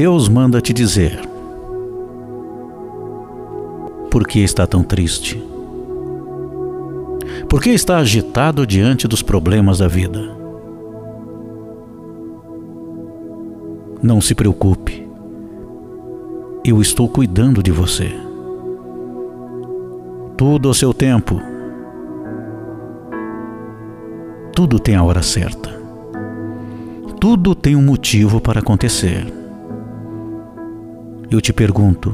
[0.00, 1.20] Deus manda te dizer:
[4.10, 5.36] Por que está tão triste?
[7.46, 10.34] Por que está agitado diante dos problemas da vida?
[14.02, 15.06] Não se preocupe,
[16.64, 18.10] eu estou cuidando de você.
[20.34, 21.38] Tudo ao seu tempo.
[24.54, 25.68] Tudo tem a hora certa.
[27.20, 29.39] Tudo tem um motivo para acontecer.
[31.30, 32.12] Eu te pergunto: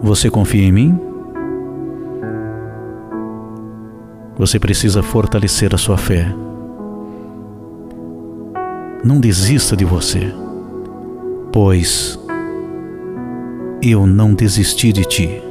[0.00, 1.00] você confia em mim?
[4.38, 6.32] Você precisa fortalecer a sua fé.
[9.02, 10.32] Não desista de você,
[11.52, 12.16] pois
[13.82, 15.42] eu não desisti de ti.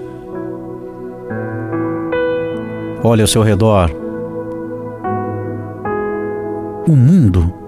[3.03, 3.91] Olhe ao seu redor.
[6.87, 7.64] O mundo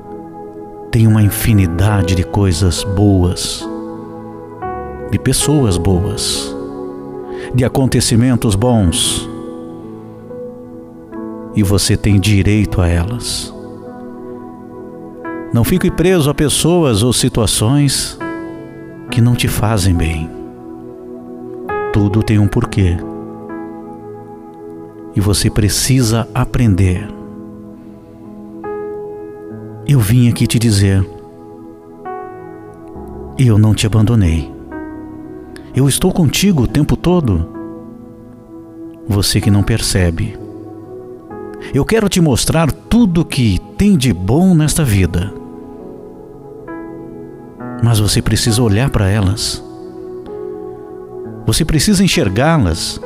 [0.97, 3.63] tem uma infinidade de coisas boas,
[5.11, 6.51] de pessoas boas,
[7.53, 9.29] de acontecimentos bons
[11.55, 13.53] e você tem direito a elas.
[15.53, 18.17] Não fique preso a pessoas ou situações
[19.11, 20.27] que não te fazem bem.
[21.93, 22.97] Tudo tem um porquê.
[25.15, 27.16] E você precisa aprender.
[29.87, 31.05] Eu vim aqui te dizer:
[33.37, 34.51] eu não te abandonei.
[35.75, 37.47] Eu estou contigo o tempo todo.
[39.07, 40.47] Você que não percebe
[41.73, 45.33] eu quero te mostrar tudo que tem de bom nesta vida.
[47.83, 49.63] Mas você precisa olhar para elas.
[51.45, 52.99] Você precisa enxergá-las.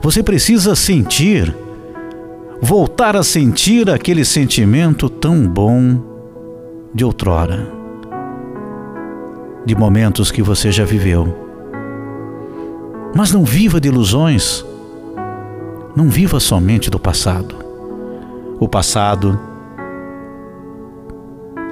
[0.00, 1.54] Você precisa sentir,
[2.60, 6.09] voltar a sentir aquele sentimento tão bom
[6.92, 7.70] de outrora,
[9.64, 11.36] de momentos que você já viveu.
[13.14, 14.64] Mas não viva de ilusões.
[15.96, 17.70] Não viva somente do passado
[18.60, 19.40] o passado,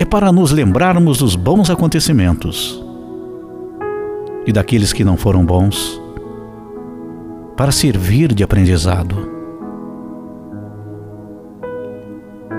[0.00, 2.82] é para nos lembrarmos dos bons acontecimentos
[4.46, 6.00] e daqueles que não foram bons,
[7.54, 9.30] para servir de aprendizado.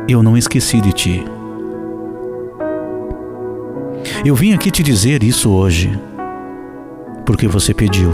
[0.07, 1.25] Eu não esqueci de ti.
[4.25, 5.89] Eu vim aqui te dizer isso hoje,
[7.25, 8.11] porque você pediu.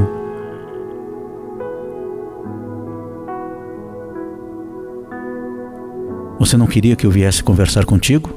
[6.38, 8.30] Você não queria que eu viesse conversar contigo?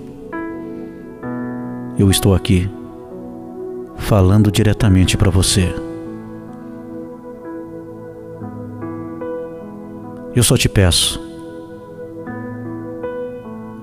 [1.98, 2.70] Eu estou aqui,
[3.98, 5.68] falando diretamente para você.
[10.34, 11.20] Eu só te peço,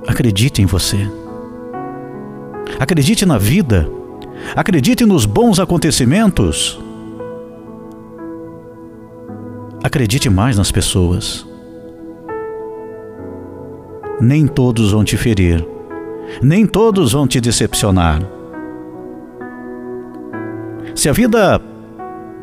[0.07, 1.07] acredite em você.
[2.79, 3.89] Acredite na vida.
[4.55, 6.79] Acredite nos bons acontecimentos.
[9.83, 11.45] Acredite mais nas pessoas
[14.19, 15.65] nem todos vão te ferir,
[16.41, 18.21] nem todos vão te decepcionar.
[20.93, 21.61] Se a vida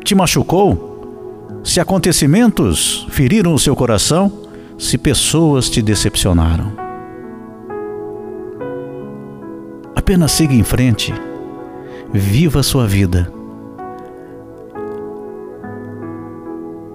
[0.03, 4.31] te machucou, se acontecimentos feriram o seu coração,
[4.77, 6.82] se pessoas te decepcionaram.
[10.03, 11.13] Apenas siga em frente,
[12.11, 13.31] viva a sua vida.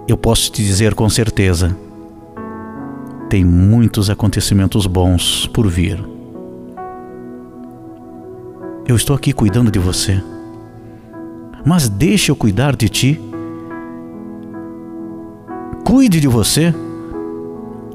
[0.07, 1.75] Eu posso te dizer com certeza
[3.31, 5.99] tem muitos acontecimentos bons por vir.
[8.87, 10.23] Eu estou aqui cuidando de você,
[11.65, 13.21] mas deixe eu cuidar de ti.
[15.83, 16.75] Cuide de você.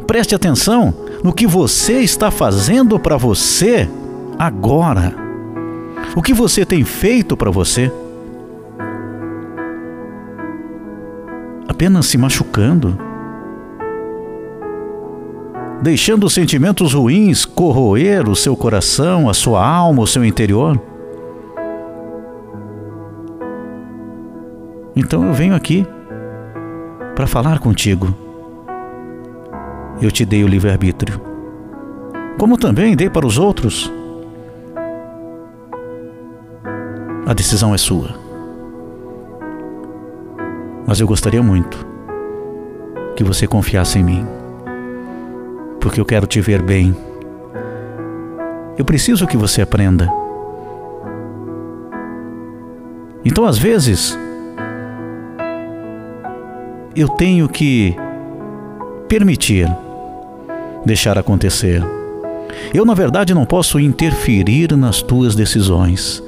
[0.08, 0.92] Preste atenção
[1.24, 3.88] no que você está fazendo para você
[4.38, 5.16] agora.
[6.16, 7.92] O que você tem feito para você?
[11.68, 12.98] Apenas se machucando
[15.84, 20.82] deixando sentimentos ruins corroer o seu coração, a sua alma, o seu interior?
[24.96, 25.86] Então eu venho aqui
[27.14, 28.16] para falar contigo.
[30.02, 31.20] Eu te dei o livre-arbítrio,
[32.40, 33.92] como também dei para os outros.
[37.34, 38.12] A decisão é sua.
[40.86, 41.84] Mas eu gostaria muito
[43.16, 44.28] que você confiasse em mim
[45.82, 46.96] porque eu quero te ver bem.
[48.78, 50.08] Eu preciso que você aprenda.
[53.26, 54.16] Então, às vezes,
[56.96, 57.96] eu tenho que
[59.10, 59.68] permitir
[60.86, 61.82] deixar acontecer.
[62.72, 66.22] Eu, na verdade, não posso interferir nas tuas decisões.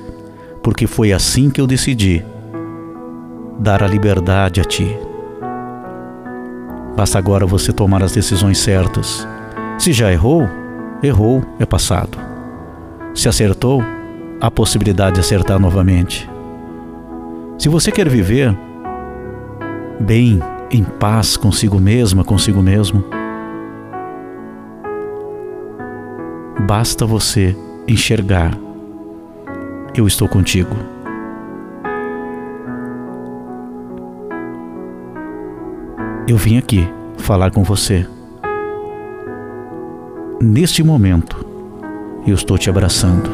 [0.66, 2.26] Porque foi assim que eu decidi
[3.60, 4.98] dar a liberdade a ti.
[6.98, 9.28] Basta agora você tomar as decisões certas.
[9.78, 10.50] Se já errou,
[11.04, 12.18] errou, é passado.
[13.14, 13.84] Se acertou,
[14.42, 16.28] há possibilidade de acertar novamente.
[17.60, 18.58] Se você quer viver
[20.00, 20.40] bem,
[20.72, 23.06] em paz consigo mesma, consigo mesmo,
[26.66, 27.56] basta você
[27.88, 28.65] enxergar:
[29.98, 30.76] eu estou contigo.
[36.28, 36.88] Eu vim aqui
[37.18, 38.08] falar com você.
[40.42, 41.46] Neste momento,
[42.26, 43.30] eu estou te abraçando.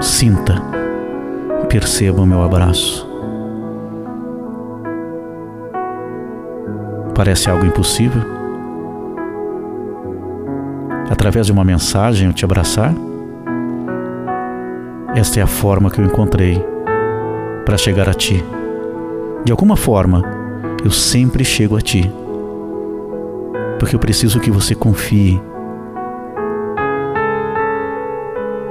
[0.00, 0.54] Sinta,
[1.68, 3.08] perceba o meu abraço.
[7.14, 8.22] Parece algo impossível?
[11.10, 12.94] Através de uma mensagem eu te abraçar?
[15.14, 16.58] Esta é a forma que eu encontrei
[17.66, 18.42] para chegar a ti.
[19.44, 20.22] De alguma forma,
[20.82, 22.10] eu sempre chego a ti.
[23.78, 25.38] Porque eu preciso que você confie.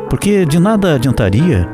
[0.10, 1.70] Porque de nada adiantaria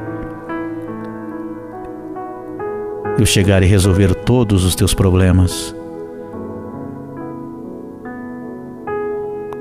[3.17, 5.73] eu chegar e resolver todos os teus problemas.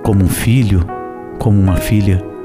[0.03, 0.85] Como um filho,
[1.39, 2.36] como uma filha,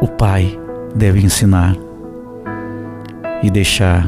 [0.00, 0.58] o pai
[0.94, 1.76] deve ensinar
[3.42, 4.06] e deixar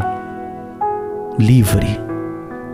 [1.38, 1.86] livre,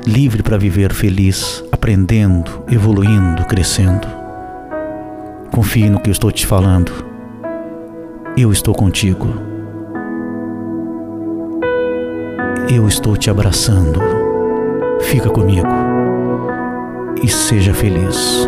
[0.07, 4.07] livre para viver feliz, aprendendo, evoluindo, crescendo.
[5.51, 6.93] Confie no que eu estou te falando.
[8.37, 9.29] Eu estou contigo.
[12.69, 14.01] Eu estou te abraçando.
[15.01, 15.69] Fica comigo
[17.23, 18.47] e seja feliz.